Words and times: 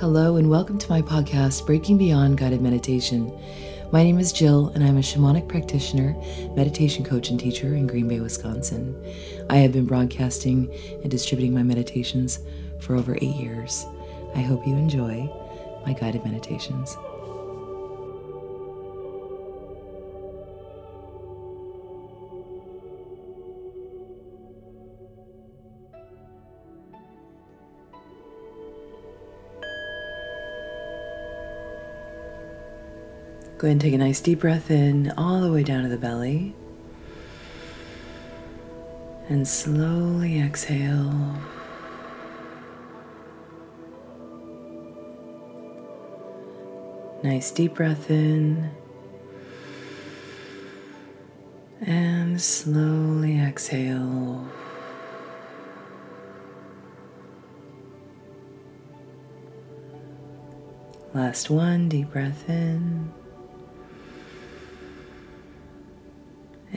Hello, 0.00 0.36
and 0.36 0.48
welcome 0.48 0.78
to 0.78 0.88
my 0.88 1.02
podcast, 1.02 1.66
Breaking 1.66 1.98
Beyond 1.98 2.38
Guided 2.38 2.62
Meditation. 2.62 3.38
My 3.92 4.02
name 4.02 4.18
is 4.18 4.32
Jill, 4.32 4.68
and 4.68 4.82
I'm 4.82 4.96
a 4.96 5.00
shamanic 5.00 5.46
practitioner, 5.46 6.16
meditation 6.56 7.04
coach, 7.04 7.28
and 7.28 7.38
teacher 7.38 7.74
in 7.74 7.86
Green 7.86 8.08
Bay, 8.08 8.18
Wisconsin. 8.18 8.96
I 9.50 9.56
have 9.58 9.72
been 9.72 9.84
broadcasting 9.84 10.72
and 11.02 11.10
distributing 11.10 11.52
my 11.52 11.62
meditations 11.62 12.38
for 12.78 12.96
over 12.96 13.14
eight 13.16 13.36
years. 13.36 13.84
I 14.34 14.40
hope 14.40 14.66
you 14.66 14.72
enjoy 14.72 15.30
my 15.84 15.92
guided 15.92 16.24
meditations. 16.24 16.96
Go 33.60 33.66
ahead 33.66 33.72
and 33.72 33.80
take 33.82 33.92
a 33.92 33.98
nice 33.98 34.22
deep 34.22 34.40
breath 34.40 34.70
in 34.70 35.12
all 35.18 35.42
the 35.42 35.52
way 35.52 35.62
down 35.62 35.82
to 35.82 35.90
the 35.90 35.98
belly. 35.98 36.54
And 39.28 39.46
slowly 39.46 40.40
exhale. 40.40 41.36
Nice 47.22 47.50
deep 47.50 47.74
breath 47.74 48.10
in. 48.10 48.70
And 51.82 52.40
slowly 52.40 53.38
exhale. 53.38 54.48
Last 61.12 61.50
one, 61.50 61.90
deep 61.90 62.10
breath 62.10 62.48
in. 62.48 63.12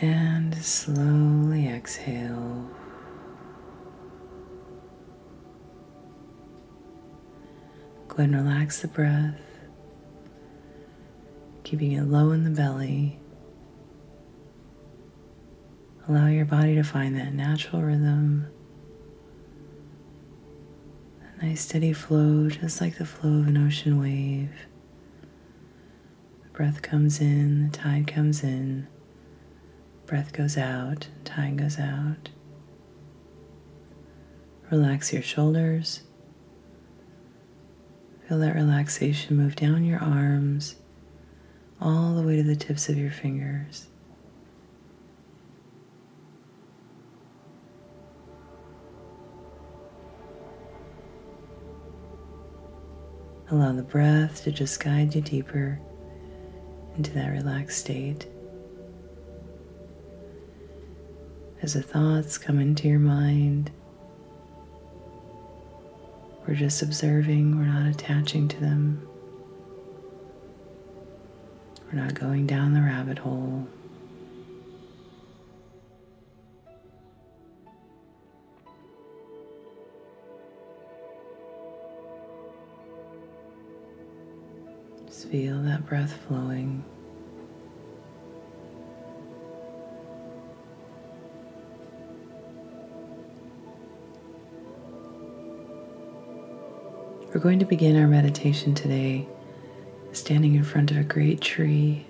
And 0.04 0.54
slowly 0.56 1.70
exhale. 1.70 2.70
Go 8.10 8.16
ahead 8.16 8.32
and 8.32 8.36
relax 8.36 8.82
the 8.82 8.90
breath, 8.90 9.40
keeping 11.64 11.94
it 11.94 12.04
low 12.04 12.32
in 12.32 12.44
the 12.44 12.50
belly. 12.50 13.18
Allow 16.10 16.28
your 16.28 16.44
body 16.44 16.76
to 16.76 16.84
find 16.84 17.16
that 17.16 17.34
natural 17.34 17.82
rhythm, 17.82 18.48
a 21.40 21.46
nice 21.46 21.62
steady 21.62 21.94
flow, 21.94 22.50
just 22.50 22.82
like 22.82 22.98
the 22.98 23.06
flow 23.06 23.40
of 23.40 23.48
an 23.48 23.56
ocean 23.56 24.02
wave. 24.02 24.52
The 26.44 26.50
breath 26.50 26.82
comes 26.82 27.22
in, 27.22 27.72
the 27.72 27.78
tide 27.78 28.06
comes 28.06 28.44
in. 28.44 28.90
Breath 30.14 30.32
goes 30.32 30.60
out, 30.60 31.08
time 31.24 31.58
goes 31.58 31.80
out. 31.80 32.30
Relax 34.70 35.12
your 35.12 35.24
shoulders. 35.24 36.02
Feel 38.30 38.38
that 38.38 38.54
relaxation 38.54 39.36
move 39.36 39.56
down 39.56 39.84
your 39.84 39.98
arms, 39.98 40.76
all 41.82 42.14
the 42.14 42.22
way 42.22 42.36
to 42.36 42.44
the 42.44 42.56
tips 42.56 42.90
of 42.90 42.96
your 42.96 43.10
fingers. 43.10 43.88
Allow 53.50 53.72
the 53.72 53.82
breath 53.82 54.44
to 54.44 54.52
just 54.52 54.80
guide 54.80 55.16
you 55.16 55.22
deeper 55.22 55.82
into 56.98 57.12
that 57.14 57.30
relaxed 57.30 57.80
state. 57.80 58.28
As 61.64 61.74
the 61.76 61.82
thoughts 61.82 62.38
come 62.38 62.60
into 62.60 62.90
your 62.90 63.00
mind. 63.00 63.72
We're 66.46 66.56
just 66.56 66.82
observing, 66.82 67.58
we're 67.58 67.64
not 67.64 67.90
attaching 67.90 68.50
to 68.50 68.60
them. 68.60 69.08
We're 71.86 72.00
not 72.00 72.16
going 72.16 72.48
down 72.48 72.74
the 72.74 72.82
rabbit 72.82 73.18
hole. 73.18 73.66
Just 85.08 85.30
feel 85.30 85.64
that 85.64 85.86
breath 85.86 86.20
flowing. 86.28 86.84
We're 97.34 97.40
going 97.40 97.58
to 97.60 97.66
begin 97.66 98.00
our 98.00 98.08
meditation 98.08 98.76
today 98.76 99.28
standing 100.12 100.54
in 100.54 100.64
front 100.64 100.92
of 100.92 100.98
a 100.98 101.04
great 101.04 101.42
tree. 101.42 102.06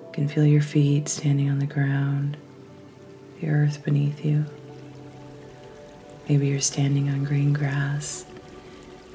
You 0.00 0.12
can 0.14 0.28
feel 0.28 0.46
your 0.46 0.62
feet 0.62 1.10
standing 1.10 1.50
on 1.50 1.58
the 1.58 1.66
ground, 1.66 2.38
the 3.38 3.50
earth 3.50 3.84
beneath 3.84 4.24
you. 4.24 4.46
Maybe 6.26 6.46
you're 6.46 6.60
standing 6.60 7.10
on 7.10 7.24
green 7.24 7.52
grass 7.52 8.24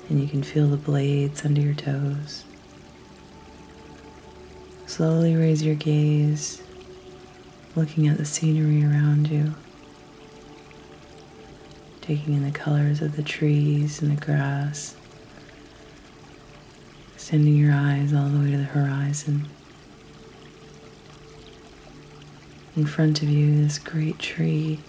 and 0.07 0.21
you 0.21 0.27
can 0.27 0.43
feel 0.43 0.67
the 0.67 0.77
blades 0.77 1.43
under 1.43 1.61
your 1.61 1.73
toes. 1.73 2.45
Slowly 4.85 5.35
raise 5.35 5.63
your 5.63 5.73
gaze, 5.73 6.61
looking 7.75 8.07
at 8.07 8.19
the 8.19 8.25
scenery 8.25 8.83
around 8.83 9.27
you 9.27 9.55
taking 12.01 12.34
in 12.34 12.44
the 12.44 12.51
colors 12.51 13.01
of 13.01 13.16
the 13.16 13.23
trees 13.23 14.01
and 14.01 14.17
the 14.17 14.25
grass, 14.25 14.95
extending 17.13 17.56
your 17.56 17.73
eyes 17.73 18.13
all 18.13 18.28
the 18.28 18.39
way 18.39 18.51
to 18.51 18.57
the 18.57 18.63
horizon. 18.63 19.47
In 22.75 22.85
front 22.85 23.22
of 23.22 23.29
you, 23.29 23.63
this 23.63 23.78
great 23.78 24.17
tree, 24.17 24.79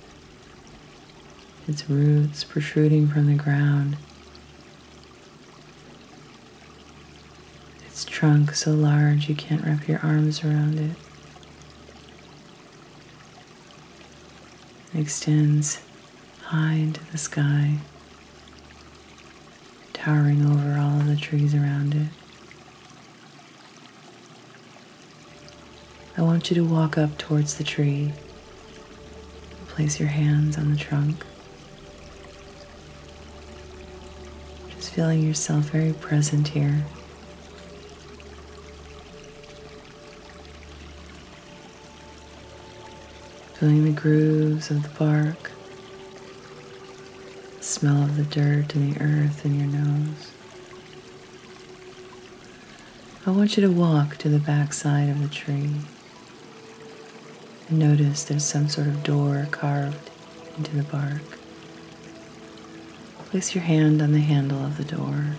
its 1.68 1.88
roots 1.90 2.44
protruding 2.44 3.08
from 3.08 3.26
the 3.26 3.34
ground, 3.34 3.96
its 7.86 8.04
trunk 8.04 8.54
so 8.54 8.72
large 8.72 9.28
you 9.28 9.34
can't 9.34 9.64
wrap 9.64 9.86
your 9.86 10.00
arms 10.02 10.42
around 10.42 10.78
it. 10.78 10.96
It 14.94 15.00
extends 15.00 15.80
high 16.52 16.74
into 16.74 17.02
the 17.10 17.16
sky, 17.16 17.78
towering 19.94 20.44
over 20.44 20.78
all 20.78 21.00
of 21.00 21.06
the 21.06 21.16
trees 21.16 21.54
around 21.54 21.94
it. 21.94 22.08
I 26.14 26.20
want 26.20 26.50
you 26.50 26.56
to 26.56 26.62
walk 26.62 26.98
up 26.98 27.16
towards 27.16 27.54
the 27.54 27.64
tree. 27.64 28.12
Place 29.68 29.98
your 29.98 30.10
hands 30.10 30.58
on 30.58 30.70
the 30.70 30.76
trunk. 30.76 31.24
Just 34.72 34.90
feeling 34.90 35.22
yourself 35.22 35.70
very 35.70 35.94
present 35.94 36.48
here. 36.48 36.84
Feeling 43.54 43.86
the 43.86 43.98
grooves 43.98 44.70
of 44.70 44.82
the 44.82 44.90
bark 44.98 45.52
smell 47.82 48.04
of 48.04 48.16
the 48.16 48.22
dirt 48.22 48.76
and 48.76 48.94
the 48.94 49.00
earth 49.00 49.44
in 49.44 49.58
your 49.58 49.66
nose. 49.66 50.30
I 53.26 53.32
want 53.32 53.56
you 53.56 53.60
to 53.66 53.72
walk 53.72 54.18
to 54.18 54.28
the 54.28 54.38
back 54.38 54.72
side 54.72 55.08
of 55.08 55.20
the 55.20 55.26
tree 55.26 55.72
and 57.68 57.78
notice 57.80 58.22
there's 58.22 58.44
some 58.44 58.68
sort 58.68 58.86
of 58.86 59.02
door 59.02 59.48
carved 59.50 60.10
into 60.56 60.76
the 60.76 60.84
bark. 60.84 61.22
Place 63.30 63.52
your 63.52 63.64
hand 63.64 64.00
on 64.00 64.12
the 64.12 64.20
handle 64.20 64.64
of 64.64 64.76
the 64.76 64.84
door. 64.84 65.34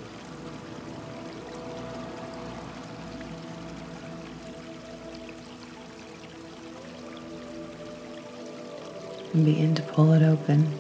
And 9.34 9.46
begin 9.46 9.76
to 9.76 9.82
pull 9.82 10.12
it 10.12 10.22
open. 10.22 10.78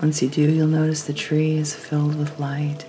Once 0.00 0.22
you 0.22 0.30
do, 0.30 0.40
you'll 0.40 0.66
notice 0.66 1.02
the 1.02 1.12
tree 1.12 1.58
is 1.58 1.74
filled 1.74 2.16
with 2.18 2.40
light. 2.40 2.86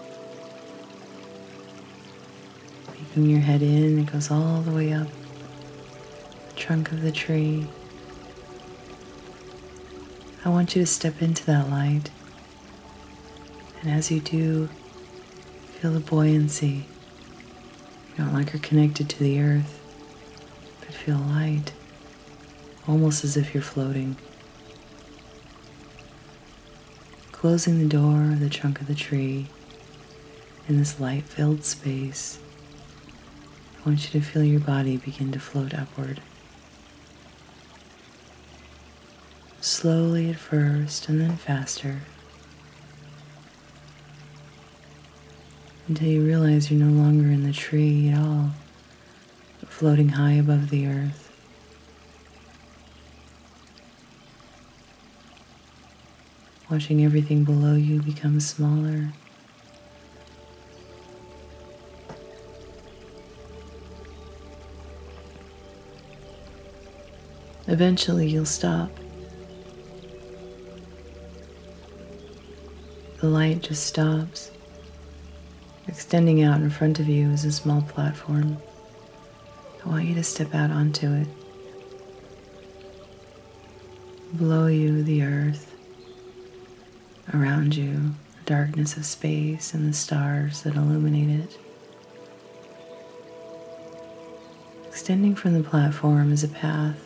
Peeking 2.93 3.29
your 3.29 3.41
head 3.41 3.61
in, 3.61 3.99
it 3.99 4.09
goes 4.09 4.31
all 4.31 4.61
the 4.61 4.71
way 4.71 4.93
up 4.93 5.07
the 6.47 6.53
trunk 6.55 6.89
of 6.93 7.01
the 7.01 7.11
tree. 7.11 7.67
I 10.45 10.49
want 10.49 10.73
you 10.73 10.83
to 10.83 10.87
step 10.87 11.21
into 11.21 11.45
that 11.47 11.69
light. 11.69 12.11
And 13.81 13.91
as 13.91 14.09
you 14.09 14.21
do, 14.21 14.69
feel 15.79 15.91
the 15.91 15.99
buoyancy. 15.99 16.85
You 18.15 18.23
don't 18.23 18.33
like 18.33 18.53
you're 18.53 18.61
connected 18.61 19.09
to 19.09 19.19
the 19.19 19.41
earth, 19.41 19.81
but 20.79 20.93
feel 20.93 21.17
light, 21.17 21.73
almost 22.87 23.25
as 23.25 23.35
if 23.35 23.53
you're 23.53 23.61
floating. 23.61 24.15
Closing 27.41 27.79
the 27.79 27.85
door 27.85 28.21
of 28.25 28.39
the 28.39 28.51
trunk 28.51 28.81
of 28.81 28.85
the 28.85 28.93
tree 28.93 29.47
in 30.67 30.77
this 30.77 30.99
light 30.99 31.23
filled 31.23 31.63
space, 31.63 32.37
I 33.79 33.89
want 33.89 34.03
you 34.13 34.19
to 34.19 34.23
feel 34.23 34.43
your 34.43 34.59
body 34.59 34.97
begin 34.97 35.31
to 35.31 35.39
float 35.39 35.73
upward. 35.73 36.21
Slowly 39.59 40.29
at 40.29 40.35
first 40.35 41.09
and 41.09 41.19
then 41.19 41.35
faster. 41.35 42.01
Until 45.87 46.09
you 46.09 46.23
realize 46.23 46.69
you're 46.69 46.79
no 46.79 46.93
longer 46.93 47.31
in 47.31 47.41
the 47.41 47.53
tree 47.53 48.09
at 48.09 48.19
all, 48.19 48.51
but 49.59 49.69
floating 49.69 50.09
high 50.09 50.33
above 50.33 50.69
the 50.69 50.85
earth. 50.85 51.30
Watching 56.71 57.03
everything 57.03 57.43
below 57.43 57.75
you 57.75 58.01
become 58.01 58.39
smaller. 58.39 59.09
Eventually, 67.67 68.29
you'll 68.29 68.45
stop. 68.45 68.89
The 73.19 73.27
light 73.27 73.63
just 73.63 73.85
stops. 73.85 74.51
Extending 75.89 76.41
out 76.41 76.61
in 76.61 76.69
front 76.69 77.01
of 77.01 77.09
you 77.09 77.31
is 77.31 77.43
a 77.43 77.51
small 77.51 77.81
platform. 77.81 78.57
I 79.85 79.89
want 79.89 80.05
you 80.05 80.15
to 80.15 80.23
step 80.23 80.55
out 80.55 80.71
onto 80.71 81.11
it. 81.11 81.27
Below 84.37 84.67
you, 84.67 85.03
the 85.03 85.23
earth. 85.23 85.70
Around 87.33 87.75
you, 87.75 88.11
the 88.37 88.43
darkness 88.45 88.97
of 88.97 89.05
space 89.05 89.73
and 89.73 89.87
the 89.87 89.93
stars 89.93 90.63
that 90.63 90.75
illuminate 90.75 91.39
it. 91.39 91.57
Extending 94.87 95.35
from 95.35 95.53
the 95.53 95.67
platform 95.67 96.31
is 96.31 96.43
a 96.43 96.47
path 96.47 96.97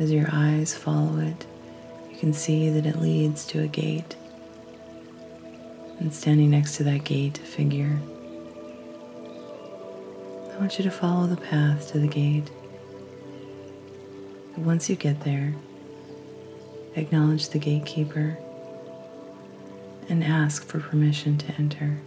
as 0.00 0.10
your 0.10 0.28
eyes 0.32 0.74
follow 0.74 1.18
it, 1.18 1.46
you 2.10 2.16
can 2.16 2.32
see 2.32 2.70
that 2.70 2.86
it 2.86 3.02
leads 3.02 3.44
to 3.44 3.62
a 3.62 3.66
gate. 3.66 4.16
And 5.98 6.12
standing 6.12 6.50
next 6.50 6.76
to 6.76 6.84
that 6.84 7.04
gate, 7.04 7.38
a 7.38 7.42
figure. 7.42 8.00
I 10.50 10.56
want 10.56 10.78
you 10.78 10.84
to 10.84 10.90
follow 10.90 11.26
the 11.26 11.36
path 11.36 11.92
to 11.92 11.98
the 11.98 12.08
gate. 12.08 12.50
But 14.54 14.64
once 14.64 14.88
you 14.88 14.96
get 14.96 15.20
there, 15.20 15.54
acknowledge 16.96 17.48
the 17.48 17.58
gatekeeper 17.58 18.38
and 20.08 20.24
ask 20.24 20.64
for 20.64 20.80
permission 20.80 21.38
to 21.38 21.52
enter. 21.54 22.00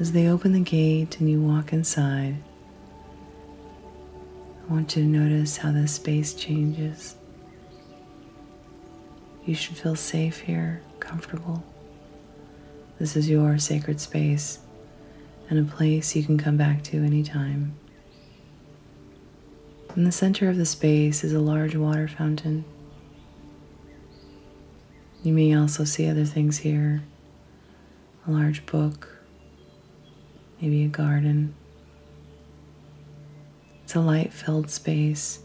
As 0.00 0.12
they 0.12 0.28
open 0.28 0.52
the 0.52 0.60
gate 0.60 1.20
and 1.20 1.30
you 1.30 1.40
walk 1.40 1.72
inside, 1.72 2.36
I 4.68 4.72
want 4.72 4.96
you 4.96 5.02
to 5.02 5.08
notice 5.08 5.58
how 5.58 5.72
the 5.72 5.86
space 5.86 6.32
changes. 6.32 7.16
You 9.44 9.54
should 9.54 9.76
feel 9.76 9.96
safe 9.96 10.40
here, 10.40 10.80
comfortable. 11.00 11.62
This 12.98 13.14
is 13.16 13.28
your 13.28 13.58
sacred 13.58 14.00
space 14.00 14.60
and 15.48 15.58
a 15.58 15.70
place 15.70 16.16
you 16.16 16.22
can 16.22 16.38
come 16.38 16.56
back 16.56 16.82
to 16.84 16.96
anytime. 16.98 17.74
In 19.96 20.04
the 20.04 20.12
center 20.12 20.48
of 20.48 20.56
the 20.56 20.66
space 20.66 21.24
is 21.24 21.32
a 21.32 21.40
large 21.40 21.74
water 21.74 22.06
fountain. 22.06 22.64
You 25.24 25.32
may 25.32 25.54
also 25.54 25.82
see 25.82 26.08
other 26.08 26.24
things 26.24 26.58
here 26.58 27.02
a 28.26 28.30
large 28.30 28.64
book, 28.66 29.18
maybe 30.60 30.84
a 30.84 30.88
garden. 30.88 31.54
It's 33.82 33.96
a 33.96 34.00
light 34.00 34.32
filled 34.32 34.70
space. 34.70 35.40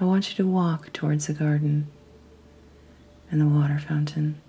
I 0.00 0.04
want 0.04 0.30
you 0.30 0.36
to 0.36 0.48
walk 0.48 0.92
towards 0.92 1.26
the 1.26 1.34
garden 1.34 1.88
and 3.30 3.40
the 3.40 3.46
water 3.46 3.78
fountain. 3.78 4.40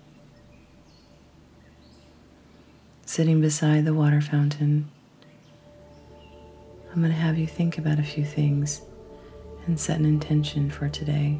Sitting 3.04 3.40
beside 3.40 3.84
the 3.84 3.94
water 3.94 4.20
fountain, 4.20 4.90
I'm 6.96 7.02
going 7.02 7.12
to 7.12 7.20
have 7.20 7.36
you 7.36 7.46
think 7.46 7.76
about 7.76 7.98
a 7.98 8.02
few 8.02 8.24
things 8.24 8.80
and 9.66 9.78
set 9.78 9.98
an 9.98 10.06
intention 10.06 10.70
for 10.70 10.88
today. 10.88 11.38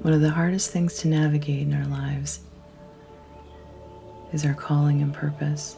One 0.00 0.14
of 0.14 0.22
the 0.22 0.30
hardest 0.30 0.70
things 0.70 0.96
to 1.00 1.08
navigate 1.08 1.68
in 1.68 1.74
our 1.74 1.84
lives 1.84 2.40
is 4.32 4.46
our 4.46 4.54
calling 4.54 5.02
and 5.02 5.12
purpose. 5.12 5.76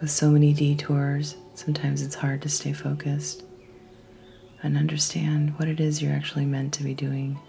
With 0.00 0.12
so 0.12 0.30
many 0.30 0.52
detours, 0.52 1.34
sometimes 1.54 2.00
it's 2.00 2.14
hard 2.14 2.42
to 2.42 2.48
stay 2.48 2.72
focused 2.72 3.42
and 4.62 4.76
understand 4.78 5.58
what 5.58 5.66
it 5.66 5.80
is 5.80 6.00
you're 6.00 6.12
actually 6.12 6.46
meant 6.46 6.72
to 6.74 6.84
be 6.84 6.94
doing. 6.94 7.40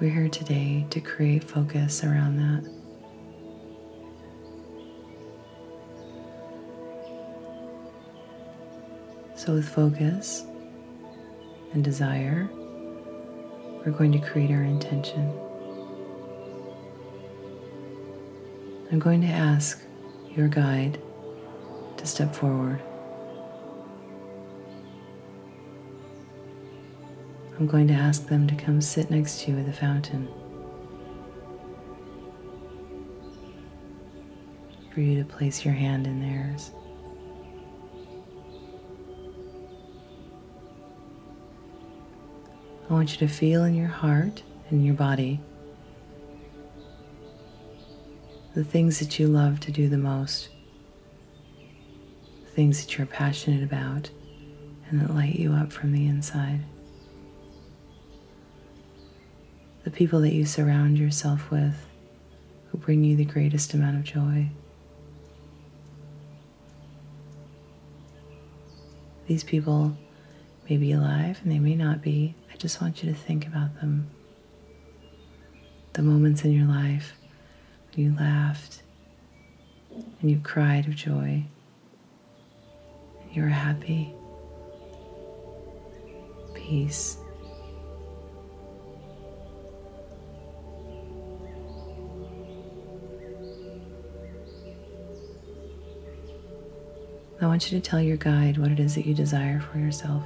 We're 0.00 0.08
here 0.08 0.30
today 0.30 0.86
to 0.88 1.00
create 1.02 1.44
focus 1.44 2.02
around 2.04 2.38
that. 2.38 2.64
So, 9.38 9.52
with 9.52 9.68
focus 9.68 10.46
and 11.74 11.84
desire, 11.84 12.48
we're 13.84 13.92
going 13.92 14.12
to 14.12 14.18
create 14.18 14.50
our 14.50 14.62
intention. 14.62 15.38
I'm 18.90 19.00
going 19.00 19.20
to 19.20 19.28
ask 19.28 19.82
your 20.34 20.48
guide 20.48 20.98
to 21.98 22.06
step 22.06 22.34
forward. 22.34 22.80
I'm 27.60 27.66
going 27.66 27.88
to 27.88 27.94
ask 27.94 28.26
them 28.26 28.46
to 28.46 28.54
come 28.54 28.80
sit 28.80 29.10
next 29.10 29.42
to 29.42 29.50
you 29.50 29.58
at 29.58 29.66
the 29.66 29.72
fountain. 29.74 30.26
For 34.94 35.02
you 35.02 35.22
to 35.22 35.28
place 35.28 35.62
your 35.62 35.74
hand 35.74 36.06
in 36.06 36.20
theirs. 36.20 36.70
I 42.88 42.94
want 42.94 43.12
you 43.12 43.18
to 43.18 43.28
feel 43.28 43.64
in 43.64 43.74
your 43.74 43.88
heart 43.88 44.42
and 44.70 44.82
your 44.82 44.94
body 44.94 45.38
the 48.54 48.64
things 48.64 48.98
that 49.00 49.18
you 49.18 49.28
love 49.28 49.60
to 49.60 49.70
do 49.70 49.86
the 49.90 49.98
most, 49.98 50.48
things 52.54 52.80
that 52.80 52.96
you're 52.96 53.06
passionate 53.06 53.62
about 53.62 54.08
and 54.88 54.98
that 54.98 55.14
light 55.14 55.36
you 55.36 55.52
up 55.52 55.70
from 55.70 55.92
the 55.92 56.06
inside, 56.06 56.60
the 59.90 59.96
people 59.96 60.20
that 60.20 60.32
you 60.32 60.46
surround 60.46 60.96
yourself 60.98 61.50
with 61.50 61.74
who 62.70 62.78
bring 62.78 63.02
you 63.02 63.16
the 63.16 63.24
greatest 63.24 63.74
amount 63.74 63.96
of 63.96 64.04
joy. 64.04 64.48
These 69.26 69.42
people 69.42 69.96
may 70.68 70.76
be 70.76 70.92
alive 70.92 71.40
and 71.42 71.50
they 71.50 71.58
may 71.58 71.74
not 71.74 72.02
be, 72.02 72.36
I 72.52 72.56
just 72.56 72.80
want 72.80 73.02
you 73.02 73.10
to 73.10 73.18
think 73.18 73.48
about 73.48 73.80
them. 73.80 74.08
The 75.94 76.02
moments 76.02 76.44
in 76.44 76.52
your 76.52 76.68
life 76.68 77.14
when 77.90 78.04
you 78.04 78.16
laughed 78.16 78.82
and 80.20 80.30
you 80.30 80.38
cried 80.44 80.86
of 80.86 80.94
joy, 80.94 81.44
you 83.32 83.42
were 83.42 83.48
happy, 83.48 84.14
peace. 86.54 87.19
I 97.42 97.46
want 97.46 97.72
you 97.72 97.80
to 97.80 97.90
tell 97.90 98.02
your 98.02 98.18
guide 98.18 98.58
what 98.58 98.70
it 98.70 98.78
is 98.78 98.94
that 98.96 99.06
you 99.06 99.14
desire 99.14 99.60
for 99.60 99.78
yourself. 99.78 100.22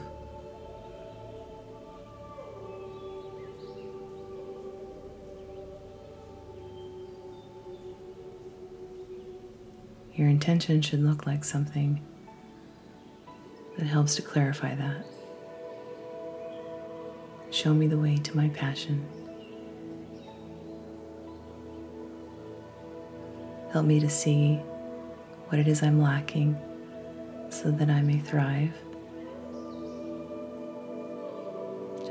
Your 10.14 10.28
intention 10.28 10.82
should 10.82 11.04
look 11.04 11.24
like 11.24 11.44
something 11.44 12.00
that 13.78 13.86
helps 13.86 14.16
to 14.16 14.22
clarify 14.22 14.74
that. 14.74 15.06
Show 17.50 17.74
me 17.74 17.86
the 17.86 17.98
way 17.98 18.16
to 18.16 18.36
my 18.36 18.48
passion. 18.48 19.06
Help 23.70 23.86
me 23.86 24.00
to 24.00 24.10
see 24.10 24.56
what 25.48 25.60
it 25.60 25.68
is 25.68 25.80
I'm 25.84 26.02
lacking 26.02 26.58
so 27.54 27.70
that 27.70 27.88
I 27.88 28.02
may 28.02 28.18
thrive. 28.18 28.74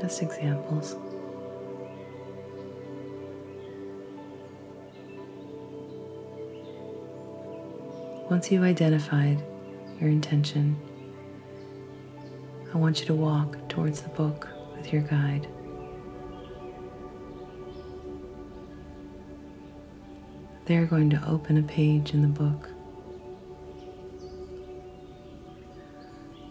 Just 0.00 0.22
examples. 0.22 0.96
Once 8.30 8.50
you've 8.50 8.62
identified 8.62 9.44
your 10.00 10.08
intention, 10.08 10.76
I 12.72 12.78
want 12.78 13.00
you 13.00 13.06
to 13.06 13.14
walk 13.14 13.68
towards 13.68 14.00
the 14.00 14.08
book 14.08 14.48
with 14.74 14.92
your 14.92 15.02
guide. 15.02 15.46
They're 20.64 20.86
going 20.86 21.10
to 21.10 21.28
open 21.28 21.58
a 21.58 21.62
page 21.62 22.14
in 22.14 22.22
the 22.22 22.28
book. 22.28 22.73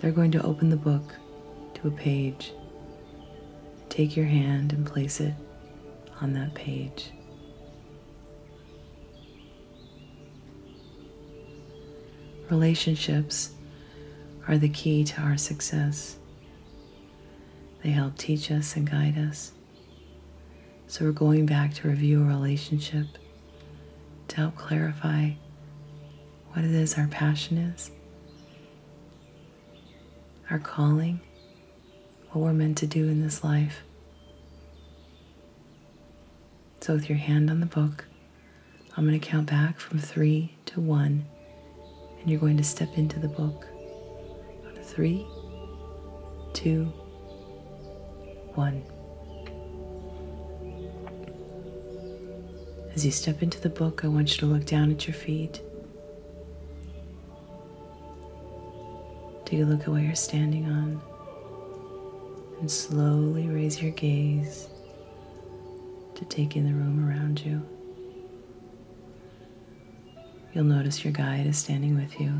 They're 0.03 0.12
going 0.12 0.31
to 0.31 0.43
open 0.43 0.67
the 0.67 0.75
book 0.75 1.15
to 1.75 1.88
a 1.88 1.91
page. 1.91 2.51
Take 3.88 4.17
your 4.17 4.25
hand 4.25 4.74
and 4.74 4.86
place 4.86 5.22
it 5.22 5.33
on 6.19 6.33
that 6.33 6.53
page. 6.53 7.12
Relationships 12.50 13.51
are 14.45 14.57
the 14.57 14.67
key 14.67 15.05
to 15.05 15.22
our 15.22 15.38
success. 15.38 16.17
They 17.81 17.91
help 17.91 18.17
teach 18.17 18.51
us 18.51 18.75
and 18.75 18.91
guide 18.91 19.17
us. 19.17 19.53
So 20.88 21.05
we're 21.05 21.13
going 21.13 21.45
back 21.45 21.75
to 21.75 21.88
review 21.88 22.22
a 22.22 22.25
relationship 22.25 23.07
to 24.27 24.36
help 24.36 24.57
clarify 24.57 25.29
what 26.50 26.65
it 26.65 26.72
is 26.72 26.98
our 26.98 27.07
passion 27.07 27.57
is, 27.57 27.89
our 30.53 30.60
calling, 30.60 31.19
what 32.29 32.43
we're 32.43 32.53
meant 32.53 32.77
to 32.77 32.86
do 32.86 33.10
in 33.10 33.24
this 33.24 33.43
life. 33.43 33.79
So, 36.79 36.93
with 36.93 37.10
your 37.10 37.17
hand 37.17 37.50
on 37.50 37.60
the 37.60 37.65
book, 37.65 38.05
I'm 38.95 39.07
going 39.07 39.19
to 39.19 39.27
count 39.27 39.50
back 39.50 39.79
from 39.79 39.98
three 39.98 40.53
to 40.67 40.79
one 40.79 41.25
and 42.22 42.29
you're 42.29 42.39
going 42.39 42.57
to 42.57 42.63
step 42.63 43.00
into 43.00 43.19
the 43.19 43.27
book. 43.27 43.65
Three, 44.83 45.25
two, 46.53 46.83
one. 48.53 48.83
As 52.93 53.03
you 53.03 53.10
step 53.10 53.41
into 53.41 53.60
the 53.60 53.69
book, 53.69 54.05
I 54.05 54.07
want 54.07 54.33
you 54.33 54.38
to 54.41 54.45
look 54.45 54.65
down 54.65 54.91
at 54.91 55.07
your 55.07 55.15
feet. 55.15 55.63
Take 59.45 59.59
a 59.59 59.63
look 59.63 59.81
at 59.81 59.88
what 59.89 60.01
you're 60.01 60.15
standing 60.15 60.65
on. 60.65 61.01
And 62.59 62.71
slowly 62.71 63.47
raise 63.47 63.81
your 63.81 63.91
gaze 63.91 64.69
to 66.15 66.25
take 66.25 66.55
in 66.55 66.65
the 66.65 66.73
room 66.73 67.07
around 67.07 67.41
you. 67.41 67.62
You'll 70.53 70.63
notice 70.63 71.03
your 71.03 71.12
guide 71.13 71.47
is 71.47 71.57
standing 71.57 71.95
with 71.95 72.19
you. 72.19 72.31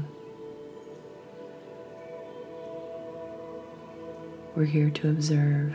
We're 4.56 4.66
here 4.66 4.92
to 4.92 5.10
observe, 5.10 5.74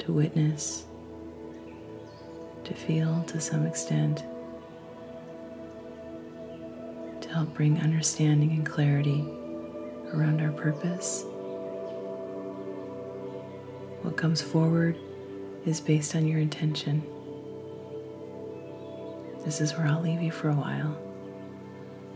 to 0.00 0.12
witness, 0.12 0.84
to 2.64 2.74
feel 2.74 3.24
to 3.28 3.40
some 3.40 3.66
extent, 3.66 4.22
to 7.22 7.28
help 7.30 7.54
bring 7.54 7.80
understanding 7.80 8.50
and 8.52 8.66
clarity 8.66 9.26
around 10.14 10.40
our 10.40 10.52
purpose. 10.52 11.24
What 14.02 14.16
comes 14.16 14.40
forward 14.40 14.96
is 15.66 15.80
based 15.80 16.14
on 16.14 16.26
your 16.26 16.40
intention. 16.40 17.02
This 19.44 19.60
is 19.60 19.72
where 19.74 19.86
I'll 19.86 20.00
leave 20.00 20.22
you 20.22 20.30
for 20.30 20.50
a 20.50 20.54
while, 20.54 20.96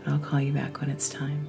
and 0.03 0.13
I'll 0.13 0.19
call 0.19 0.39
you 0.39 0.51
back 0.51 0.79
when 0.81 0.89
it's 0.89 1.09
time. 1.09 1.47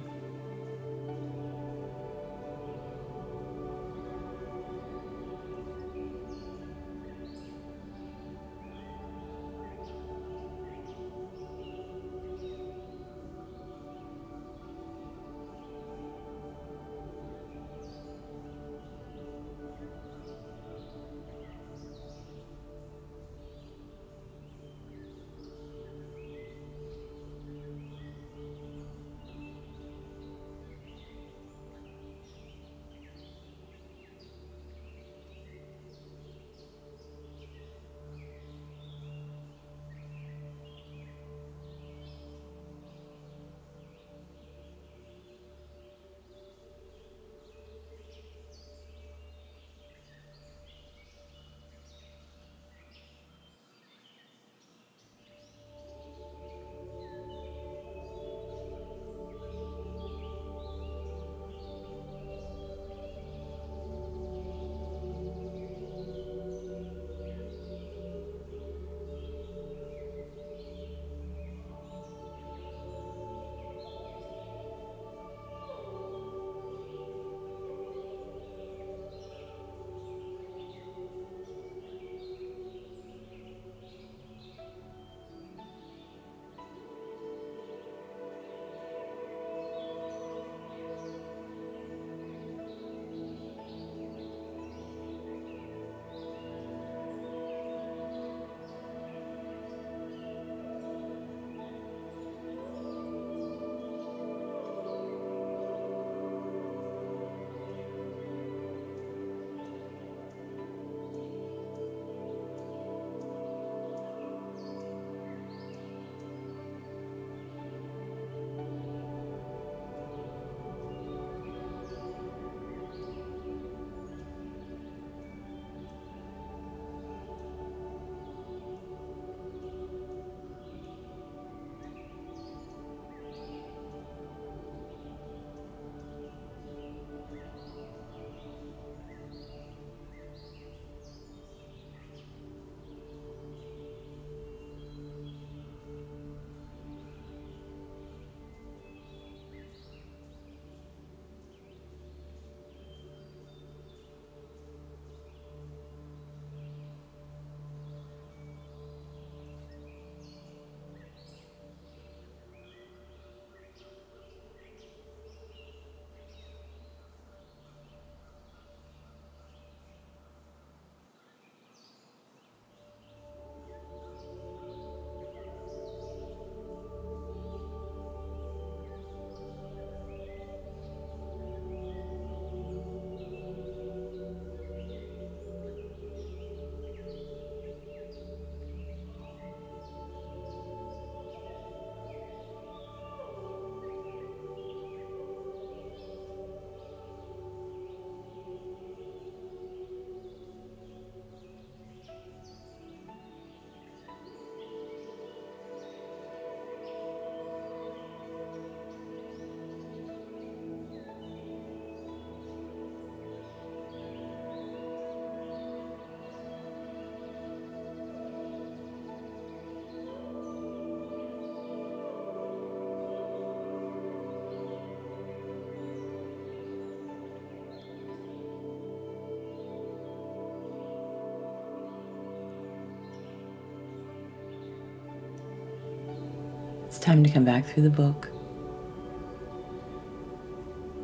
Time 237.05 237.23
to 237.23 237.29
come 237.29 237.45
back 237.45 237.63
through 237.67 237.83
the 237.83 237.89
book. 237.91 238.31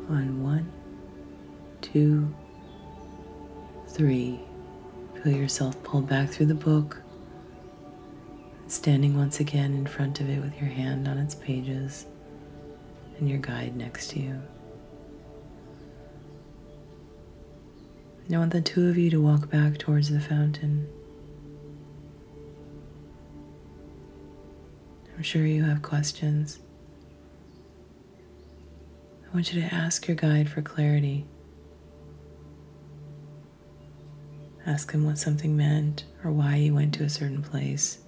On 0.08 0.42
one, 0.42 0.72
two, 1.80 2.34
three. 3.86 4.40
Feel 5.22 5.32
yourself 5.32 5.80
pulled 5.84 6.08
back 6.08 6.28
through 6.30 6.46
the 6.46 6.56
book, 6.56 7.00
standing 8.66 9.16
once 9.16 9.38
again 9.38 9.74
in 9.74 9.86
front 9.86 10.20
of 10.20 10.28
it 10.28 10.42
with 10.42 10.60
your 10.60 10.70
hand 10.70 11.06
on 11.06 11.18
its 11.18 11.36
pages 11.36 12.06
and 13.18 13.30
your 13.30 13.38
guide 13.38 13.76
next 13.76 14.08
to 14.08 14.18
you. 14.18 14.42
I 18.32 18.38
want 18.38 18.52
the 18.52 18.60
two 18.60 18.88
of 18.88 18.98
you 18.98 19.08
to 19.10 19.20
walk 19.20 19.50
back 19.50 19.78
towards 19.78 20.10
the 20.10 20.18
fountain. 20.18 20.88
I'm 25.16 25.22
sure 25.22 25.44
you 25.46 25.62
have 25.64 25.82
questions. 25.82 26.58
I 29.24 29.34
want 29.34 29.52
you 29.52 29.60
to 29.62 29.74
ask 29.74 30.08
your 30.08 30.16
guide 30.16 30.48
for 30.48 30.62
clarity. 30.62 31.26
Ask 34.66 34.92
him 34.92 35.04
what 35.04 35.18
something 35.18 35.56
meant, 35.56 36.04
or 36.22 36.30
why 36.30 36.56
you 36.56 36.74
went 36.74 36.94
to 36.94 37.04
a 37.04 37.08
certain 37.08 37.42
place, 37.42 37.98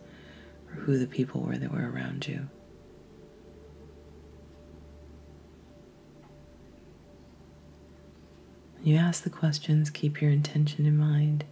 or 0.69 0.75
who 0.81 0.99
the 0.99 1.07
people 1.07 1.41
were 1.41 1.59
that 1.59 1.73
were 1.73 1.91
around 1.91 2.29
you. 2.29 2.49
You 8.83 8.97
ask 8.97 9.23
the 9.23 9.31
questions, 9.31 9.89
keep 9.89 10.21
your 10.21 10.31
intention 10.31 10.85
in 10.85 10.97
mind. 10.99 11.45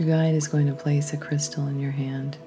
Your 0.00 0.16
guide 0.16 0.34
is 0.34 0.48
going 0.48 0.66
to 0.66 0.72
place 0.72 1.12
a 1.12 1.18
crystal 1.18 1.66
in 1.66 1.78
your 1.78 1.90
hand. 1.90 2.38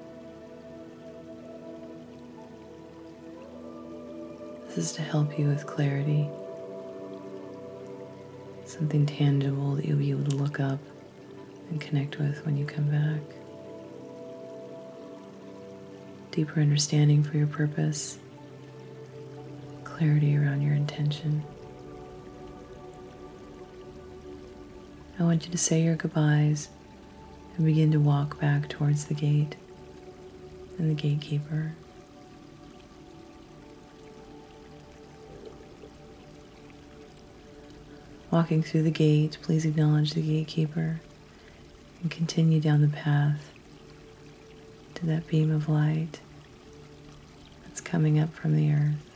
This 4.66 4.76
is 4.76 4.92
to 4.94 5.02
help 5.02 5.38
you 5.38 5.46
with 5.46 5.64
clarity, 5.64 6.28
something 8.64 9.06
tangible 9.06 9.76
that 9.76 9.84
you'll 9.84 9.98
be 9.98 10.10
able 10.10 10.24
to 10.24 10.34
look 10.34 10.58
up 10.58 10.80
and 11.70 11.80
connect 11.80 12.18
with 12.18 12.44
when 12.44 12.56
you 12.56 12.64
come 12.66 12.90
back. 12.90 13.20
Deeper 16.32 16.60
understanding 16.60 17.22
for 17.22 17.36
your 17.36 17.46
purpose, 17.46 18.18
clarity 19.84 20.36
around 20.36 20.62
your 20.62 20.74
intention. 20.74 21.44
I 25.20 25.22
want 25.22 25.46
you 25.46 25.52
to 25.52 25.58
say 25.58 25.84
your 25.84 25.94
goodbyes 25.94 26.68
and 27.56 27.66
begin 27.66 27.90
to 27.92 28.00
walk 28.00 28.40
back 28.40 28.68
towards 28.68 29.06
the 29.06 29.14
gate 29.14 29.56
and 30.78 30.90
the 30.90 30.94
gatekeeper. 30.94 31.74
Walking 38.30 38.62
through 38.62 38.82
the 38.82 38.90
gate, 38.90 39.38
please 39.42 39.64
acknowledge 39.64 40.12
the 40.14 40.22
gatekeeper 40.22 41.00
and 42.02 42.10
continue 42.10 42.60
down 42.60 42.80
the 42.80 42.88
path 42.88 43.52
to 44.96 45.06
that 45.06 45.26
beam 45.28 45.52
of 45.52 45.68
light 45.68 46.20
that's 47.64 47.80
coming 47.80 48.18
up 48.18 48.34
from 48.34 48.56
the 48.56 48.72
earth. 48.72 49.13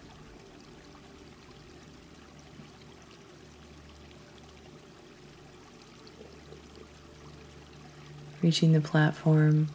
Reaching 8.43 8.73
the 8.73 8.81
platform, 8.81 9.69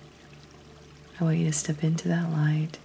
I 1.19 1.23
want 1.23 1.37
you 1.37 1.45
to 1.47 1.53
step 1.53 1.83
into 1.83 2.07
that 2.07 2.31
light, 2.31 2.79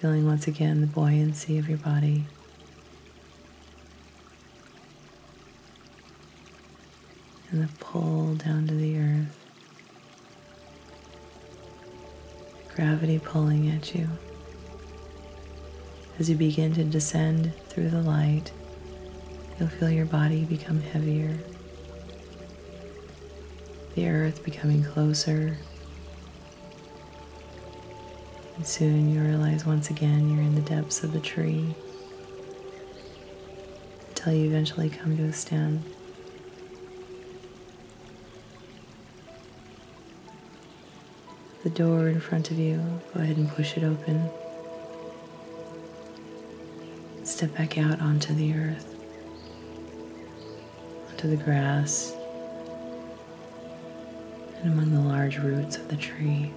feeling 0.00 0.26
once 0.26 0.46
again 0.46 0.80
the 0.80 0.86
buoyancy 0.86 1.58
of 1.58 1.68
your 1.68 1.78
body. 1.78 2.24
And 7.50 7.62
the 7.62 7.72
pull 7.78 8.34
down 8.34 8.66
to 8.66 8.74
the 8.74 8.98
earth. 8.98 9.38
Gravity 12.74 13.20
pulling 13.20 13.68
at 13.70 13.94
you. 13.94 14.08
As 16.18 16.28
you 16.28 16.34
begin 16.34 16.74
to 16.74 16.82
descend 16.82 17.52
through 17.68 17.90
the 17.90 18.02
light, 18.02 18.50
you'll 19.58 19.68
feel 19.68 19.90
your 19.90 20.06
body 20.06 20.44
become 20.44 20.80
heavier 20.80 21.38
the 23.94 24.08
earth 24.08 24.42
becoming 24.44 24.82
closer. 24.82 25.56
And 28.56 28.66
soon 28.66 29.12
you 29.12 29.20
realize 29.20 29.64
once 29.64 29.90
again 29.90 30.30
you're 30.30 30.42
in 30.42 30.54
the 30.54 30.60
depths 30.60 31.02
of 31.04 31.12
the 31.12 31.20
tree 31.20 31.74
until 34.08 34.32
you 34.32 34.46
eventually 34.46 34.88
come 34.88 35.16
to 35.16 35.24
a 35.24 35.32
stand. 35.32 35.82
The 41.62 41.70
door 41.70 42.08
in 42.08 42.20
front 42.20 42.50
of 42.50 42.58
you, 42.58 42.82
go 43.14 43.20
ahead 43.20 43.36
and 43.36 43.48
push 43.48 43.76
it 43.76 43.84
open. 43.84 44.28
Step 47.22 47.56
back 47.56 47.78
out 47.78 48.00
onto 48.00 48.34
the 48.34 48.54
earth, 48.54 48.94
onto 51.10 51.28
the 51.28 51.42
grass 51.42 52.14
and 54.64 54.72
among 54.72 54.90
the 54.90 55.00
large 55.00 55.36
roots 55.38 55.76
of 55.76 55.86
the 55.88 55.96
tree. 55.96 56.50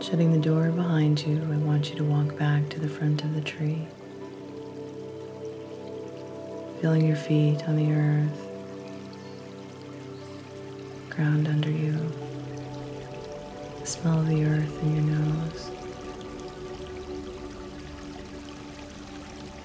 Shutting 0.00 0.32
the 0.32 0.38
door 0.38 0.70
behind 0.70 1.20
you, 1.26 1.42
I 1.52 1.56
want 1.56 1.90
you 1.90 1.96
to 1.96 2.04
walk 2.04 2.38
back 2.38 2.68
to 2.70 2.78
the 2.80 2.88
front 2.88 3.24
of 3.24 3.34
the 3.34 3.40
tree. 3.40 3.88
Feeling 6.80 7.04
your 7.04 7.16
feet 7.16 7.68
on 7.68 7.74
the 7.74 7.92
earth, 7.92 8.48
ground 11.10 11.48
under 11.48 11.70
you, 11.70 11.98
the 13.80 13.86
smell 13.86 14.20
of 14.20 14.28
the 14.28 14.44
earth 14.44 14.82
in 14.84 14.94
your 14.94 15.16
nose. 15.16 15.70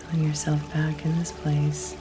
Feeling 0.10 0.28
yourself 0.28 0.74
back 0.74 1.06
in 1.06 1.16
this 1.20 1.32
place. 1.32 1.96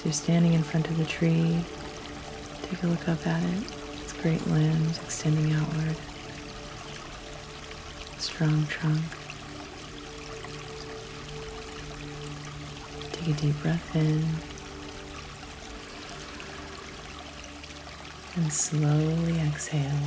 So 0.00 0.06
you're 0.06 0.14
standing 0.14 0.54
in 0.54 0.62
front 0.62 0.88
of 0.88 0.96
the 0.96 1.04
tree. 1.04 1.62
Take 2.62 2.82
a 2.84 2.86
look 2.86 3.06
up 3.06 3.26
at 3.26 3.42
it. 3.42 3.64
Its 4.02 4.14
great 4.14 4.46
limbs 4.46 4.96
extending 4.96 5.52
outward. 5.52 5.94
Strong 8.16 8.64
trunk. 8.68 9.02
Take 13.12 13.28
a 13.28 13.40
deep 13.42 13.60
breath 13.60 13.94
in. 13.94 14.24
And 18.36 18.50
slowly 18.50 19.38
exhale. 19.40 20.00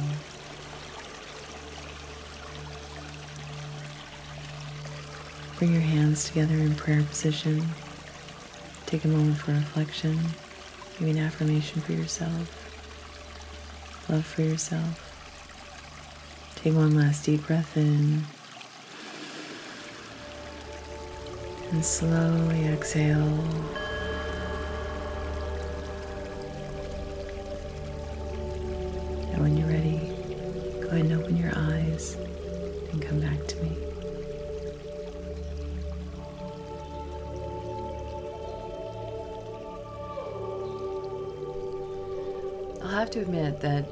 Bring 5.60 5.72
your 5.72 5.82
hands 5.82 6.30
together 6.30 6.56
in 6.56 6.74
prayer 6.74 7.04
position. 7.04 7.68
Take 8.94 9.06
a 9.06 9.08
moment 9.08 9.38
for 9.38 9.54
reflection, 9.54 10.20
maybe 11.00 11.18
an 11.18 11.26
affirmation 11.26 11.82
for 11.82 11.94
yourself, 11.94 12.48
love 14.08 14.24
for 14.24 14.44
yourself. 14.44 15.10
Take 16.54 16.76
one 16.76 16.96
last 16.96 17.26
deep 17.26 17.48
breath 17.48 17.76
in 17.76 18.24
and 21.72 21.84
slowly 21.84 22.68
exhale. 22.68 23.44
That 43.64 43.86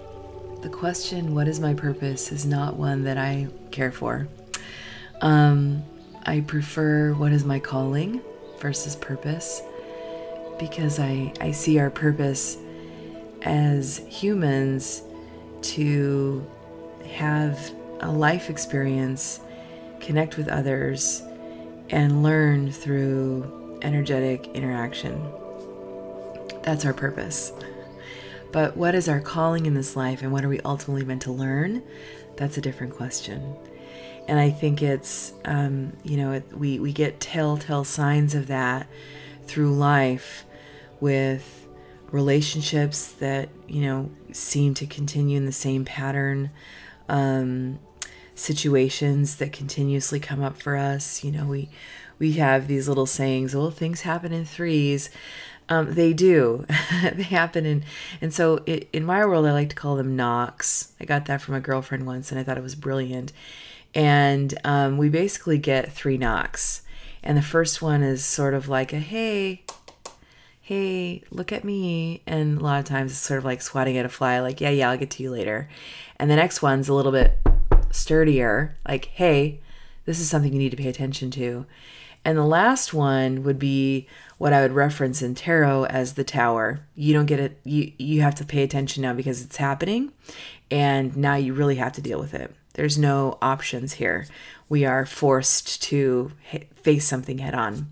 the 0.62 0.70
question, 0.70 1.34
What 1.34 1.48
is 1.48 1.60
my 1.60 1.74
purpose, 1.74 2.32
is 2.32 2.46
not 2.46 2.76
one 2.76 3.04
that 3.06 3.18
I 3.18 3.48
care 3.72 3.92
for. 3.92 4.28
Um, 5.22 5.84
I 6.24 6.42
prefer 6.42 7.14
what 7.14 7.32
is 7.32 7.44
my 7.44 7.60
calling 7.60 8.22
versus 8.60 8.96
purpose 8.96 9.64
because 10.60 11.00
I, 11.00 11.34
I 11.42 11.50
see 11.50 11.80
our 11.80 11.90
purpose 11.90 12.58
as 13.42 13.98
humans 14.08 15.02
to 15.64 16.46
have 17.10 17.60
a 18.02 18.12
life 18.12 18.52
experience, 18.52 19.40
connect 20.00 20.38
with 20.38 20.48
others, 20.48 21.24
and 21.90 22.22
learn 22.22 22.72
through 22.72 23.80
energetic 23.82 24.48
interaction. 24.50 25.20
That's 26.62 26.86
our 26.86 26.94
purpose. 26.94 27.52
But 28.52 28.76
what 28.76 28.96
is 28.96 29.08
our 29.08 29.22
calling 29.22 29.66
in 29.66 29.74
this 29.74 29.96
life 29.96 30.22
and 30.22 30.32
what 30.32 30.44
are 30.44 30.50
we 30.50 30.60
ultimately 30.62 31.06
meant 31.06 31.22
to 31.24 31.32
learn? 31.32 31.84
That's 32.38 32.58
a 32.58 32.62
different 32.62 32.96
question. 32.96 33.56
And 34.28 34.40
I 34.40 34.50
think 34.50 34.82
it's, 34.82 35.34
um, 35.46 35.94
you 36.04 36.18
know, 36.18 36.34
it, 36.34 36.58
we, 36.58 36.80
we 36.80 36.94
get 36.94 37.20
telltale 37.20 37.84
signs 37.84 38.36
of 38.36 38.48
that 38.48 38.88
through 39.46 39.74
life 39.76 40.46
with 41.00 41.68
relationships 42.12 43.12
that, 43.14 43.50
you 43.68 43.82
know, 43.82 44.12
seem 44.32 44.74
to 44.76 44.86
continue 44.86 45.38
in 45.38 45.46
the 45.46 45.52
same 45.52 45.86
pattern, 45.86 46.52
um, 47.10 47.80
situations 48.36 49.38
that 49.38 49.52
continuously 49.52 50.20
come 50.20 50.44
up 50.44 50.58
for 50.62 50.76
us. 50.76 51.24
You 51.24 51.32
know, 51.32 51.46
we, 51.46 51.70
we 52.20 52.34
have 52.34 52.68
these 52.68 52.88
little 52.88 53.06
sayings, 53.06 53.56
well, 53.56 53.72
things 53.72 54.02
happen 54.02 54.32
in 54.32 54.46
threes. 54.46 55.10
Um, 55.70 55.94
they 55.94 56.14
do. 56.14 56.66
they 57.14 57.24
happen 57.24 57.66
in, 57.66 57.84
and 58.20 58.34
so 58.34 58.62
it, 58.66 58.90
in 58.92 59.06
my 59.06 59.26
world, 59.26 59.46
I 59.46 59.54
like 59.54 59.70
to 59.70 59.76
call 59.76 59.96
them 59.96 60.16
knocks. 60.16 60.92
I 61.00 61.06
got 61.06 61.26
that 61.26 61.42
from 61.42 61.56
a 61.56 61.60
girlfriend 61.60 62.06
once, 62.06 62.32
and 62.32 62.40
I 62.40 62.44
thought 62.44 62.58
it 62.58 62.64
was 62.64 62.76
brilliant. 62.76 63.32
And 63.94 64.58
um, 64.64 64.98
we 64.98 65.10
basically 65.10 65.58
get 65.58 65.92
three 65.92 66.18
knocks, 66.18 66.82
and 67.24 67.38
the 67.38 67.42
first 67.42 67.82
one 67.82 68.04
is 68.04 68.24
sort 68.24 68.54
of 68.54 68.68
like 68.68 68.94
a 68.94 69.00
hey, 69.00 69.64
hey, 70.62 71.24
look 71.32 71.52
at 71.52 71.64
me, 71.64 72.22
and 72.26 72.60
a 72.60 72.64
lot 72.64 72.80
of 72.80 72.86
times 72.86 73.12
it's 73.12 73.20
sort 73.20 73.38
of 73.38 73.46
like 73.46 73.62
swatting 73.62 73.98
at 73.98 74.06
a 74.06 74.10
fly, 74.10 74.40
like 74.40 74.62
yeah, 74.62 74.70
yeah, 74.70 74.90
I'll 74.90 74.98
get 74.98 75.12
to 75.12 75.24
you 75.24 75.32
later. 75.32 75.70
And 76.18 76.30
the 76.30 76.36
next 76.36 76.62
one's 76.62 76.90
a 76.90 76.94
little 76.94 77.12
bit 77.12 77.38
sturdier, 77.92 78.78
like 78.88 79.06
hey, 79.06 79.60
this 80.06 80.20
is 80.20 80.30
something 80.30 80.52
you 80.52 80.60
need 80.60 80.72
to 80.72 80.78
pay 80.78 80.90
attention 80.90 81.32
to. 81.32 81.66
And 82.24 82.38
the 82.38 82.46
last 82.46 82.94
one 82.94 83.44
would 83.44 83.58
be 83.58 84.08
what 84.38 84.54
I 84.54 84.62
would 84.62 84.74
reference 84.74 85.22
in 85.22 85.36
tarot 85.36 85.86
as 85.86 86.14
the 86.14 86.24
tower. 86.24 86.86
You 86.96 87.14
don't 87.14 87.26
get 87.26 87.40
it 87.40 87.60
you 87.64 87.92
you 87.98 88.22
have 88.22 88.36
to 88.36 88.46
pay 88.46 88.64
attention 88.64 89.04
now 89.04 89.14
because 89.14 89.44
it's 89.44 89.58
happening 89.58 90.12
and 90.70 91.16
now 91.18 91.36
you 91.36 91.54
really 91.54 91.76
have 91.76 91.94
to 91.94 92.02
deal 92.02 92.20
with 92.20 92.34
it. 92.34 92.54
There's 92.74 92.98
no 92.98 93.38
options 93.42 93.94
here. 93.94 94.28
We 94.70 94.86
are 94.86 95.06
forced 95.06 95.84
to 95.84 96.32
face 96.74 97.06
something 97.06 97.40
head 97.40 97.54
on. 97.54 97.92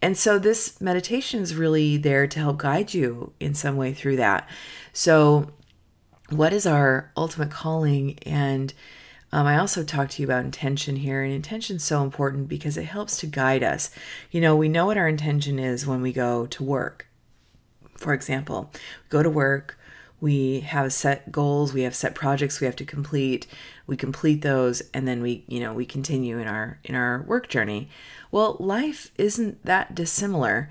And 0.00 0.16
so 0.16 0.38
this 0.38 0.80
meditation 0.80 1.40
is 1.40 1.54
really 1.54 1.96
there 1.96 2.26
to 2.26 2.38
help 2.38 2.58
guide 2.58 2.94
you 2.94 3.32
in 3.40 3.54
some 3.54 3.76
way 3.76 3.92
through 3.92 4.16
that. 4.16 4.48
So 4.92 5.50
what 6.30 6.52
is 6.52 6.66
our 6.66 7.10
ultimate 7.16 7.50
calling 7.50 8.18
and 8.20 8.72
um, 9.34 9.48
I 9.48 9.58
also 9.58 9.82
talked 9.82 10.12
to 10.12 10.22
you 10.22 10.28
about 10.28 10.44
intention 10.44 10.94
here, 10.94 11.24
and 11.24 11.32
intention 11.32 11.74
is 11.76 11.82
so 11.82 12.04
important 12.04 12.46
because 12.46 12.76
it 12.76 12.84
helps 12.84 13.16
to 13.18 13.26
guide 13.26 13.64
us. 13.64 13.90
You 14.30 14.40
know, 14.40 14.54
we 14.54 14.68
know 14.68 14.86
what 14.86 14.96
our 14.96 15.08
intention 15.08 15.58
is 15.58 15.88
when 15.88 16.02
we 16.02 16.12
go 16.12 16.46
to 16.46 16.62
work. 16.62 17.08
For 17.96 18.12
example, 18.12 18.70
we 18.72 19.08
go 19.08 19.24
to 19.24 19.28
work, 19.30 19.76
we 20.20 20.60
have 20.60 20.92
set 20.92 21.32
goals, 21.32 21.74
we 21.74 21.82
have 21.82 21.96
set 21.96 22.14
projects 22.14 22.60
we 22.60 22.66
have 22.66 22.76
to 22.76 22.84
complete. 22.84 23.48
We 23.88 23.96
complete 23.96 24.42
those, 24.42 24.82
and 24.94 25.08
then 25.08 25.20
we, 25.20 25.42
you 25.48 25.58
know, 25.58 25.74
we 25.74 25.84
continue 25.84 26.38
in 26.38 26.46
our 26.46 26.78
in 26.84 26.94
our 26.94 27.22
work 27.22 27.48
journey. 27.48 27.88
Well, 28.30 28.56
life 28.60 29.10
isn't 29.18 29.64
that 29.64 29.96
dissimilar. 29.96 30.70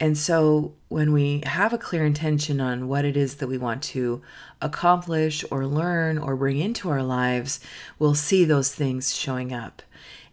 And 0.00 0.16
so 0.16 0.72
when 0.88 1.12
we 1.12 1.42
have 1.44 1.74
a 1.74 1.78
clear 1.78 2.06
intention 2.06 2.58
on 2.58 2.88
what 2.88 3.04
it 3.04 3.18
is 3.18 3.36
that 3.36 3.48
we 3.48 3.58
want 3.58 3.82
to 3.84 4.22
accomplish 4.62 5.44
or 5.50 5.66
learn 5.66 6.16
or 6.16 6.36
bring 6.36 6.58
into 6.58 6.88
our 6.88 7.02
lives, 7.02 7.60
we'll 7.98 8.14
see 8.14 8.46
those 8.46 8.74
things 8.74 9.14
showing 9.14 9.52
up. 9.52 9.82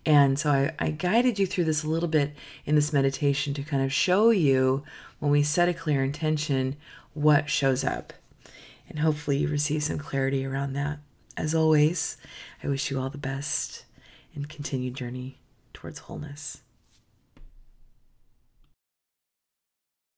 And 0.06 0.40
so 0.40 0.52
I, 0.52 0.74
I, 0.80 0.92
guided 0.92 1.38
you 1.38 1.46
through 1.46 1.66
this 1.66 1.84
a 1.84 1.90
little 1.90 2.08
bit 2.08 2.34
in 2.66 2.76
this 2.76 2.94
meditation 2.94 3.54
to 3.56 3.62
kind 3.62 3.84
of 3.84 3.92
show 3.92 4.30
you 4.30 4.84
when 5.20 5.32
we 5.32 5.44
set 5.44 5.68
a 5.68 5.74
clear 5.74 6.02
intention 6.02 6.78
what 7.14 7.50
shows 7.50 7.84
up. 7.84 8.14
And 8.88 9.00
hopefully 9.00 9.40
you 9.40 9.50
receive 9.50 9.84
some 9.84 9.98
clarity 9.98 10.46
around 10.46 10.72
that. 10.74 11.00
As 11.36 11.54
always, 11.54 12.16
I 12.64 12.70
wish 12.70 12.90
you 12.90 13.02
all 13.02 13.10
the 13.10 13.18
best 13.18 13.84
and 14.34 14.48
continued 14.48 14.94
journey 14.94 15.40
towards 15.74 16.00
wholeness. 16.00 16.62